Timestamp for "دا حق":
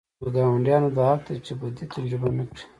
0.97-1.21